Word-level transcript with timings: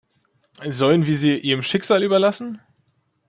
Sollen 0.67 1.05
wir 1.05 1.15
sie 1.15 1.37
ihrem 1.37 1.61
Schicksal 1.61 2.01
überlassen? 2.01 2.59